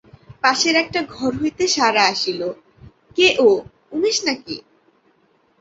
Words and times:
পাশের 0.43 0.75
একটা 0.75 0.99
ঘর 1.13 1.31
হইতে 1.41 1.63
সাড়া 1.67 2.03
আসিল, 2.11 2.41
কে 3.17 3.27
ও, 3.39 3.49
উমেশ 3.91 4.17
না 4.25 4.33
কি! 4.43 4.57